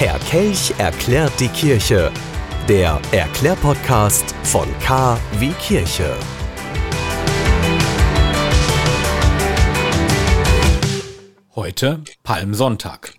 [0.00, 2.12] Herr Kelch erklärt die Kirche.
[2.68, 6.16] Der Erklärpodcast von K wie Kirche.
[11.56, 13.14] Heute Palmsonntag.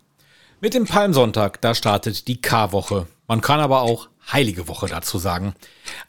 [0.61, 3.07] Mit dem Palmsonntag, da startet die Karwoche.
[3.27, 5.55] Man kann aber auch Heilige Woche dazu sagen.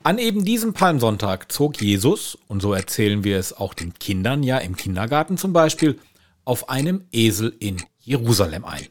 [0.05, 4.59] An eben diesem Palmsonntag zog Jesus, und so erzählen wir es auch den Kindern, ja
[4.59, 5.98] im Kindergarten zum Beispiel,
[6.45, 8.87] auf einem Esel in Jerusalem ein.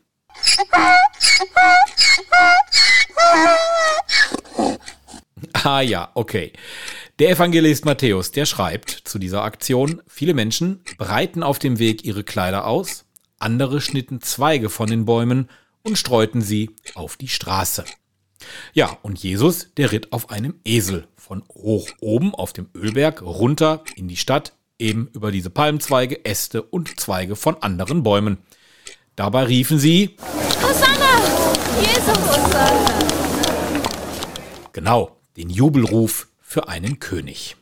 [5.70, 6.52] Ah ja, okay.
[7.20, 12.24] Der Evangelist Matthäus, der schreibt zu dieser Aktion, viele Menschen breiten auf dem Weg ihre
[12.24, 13.06] Kleider aus,
[13.38, 15.48] andere schnitten Zweige von den Bäumen
[15.84, 17.86] und streuten sie auf die Straße.
[18.74, 23.84] Ja, und Jesus, der ritt auf einem Esel von hoch oben auf dem Ölberg runter
[23.96, 28.40] in die Stadt, eben über diese Palmzweige, Äste und Zweige von anderen Bäumen.
[29.16, 30.18] Dabei riefen sie
[30.64, 31.22] Hosanna!
[31.80, 32.90] Jesus Hosanna!
[34.74, 37.56] Genau, den Jubelruf für einen König.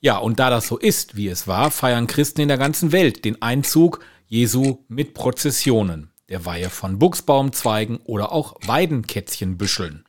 [0.00, 3.24] Ja, und da das so ist, wie es war, feiern Christen in der ganzen Welt
[3.24, 10.04] den Einzug Jesu mit Prozessionen, der Weihe von Buchsbaumzweigen oder auch Weidenkätzchenbüscheln.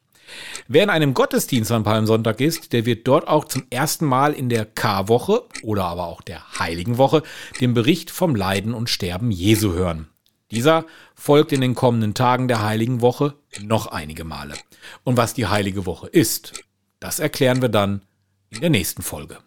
[0.68, 4.50] Wer in einem Gottesdienst am Palmsonntag ist, der wird dort auch zum ersten Mal in
[4.50, 7.24] der Karwoche oder aber auch der Heiligen Woche
[7.62, 10.10] den Bericht vom Leiden und Sterben Jesu hören.
[10.52, 14.56] Dieser folgt in den kommenden Tagen der Heiligen Woche noch einige Male.
[15.04, 16.64] Und was die Heilige Woche ist,
[17.00, 18.02] das erklären wir dann
[18.50, 19.38] in der nächsten Folge.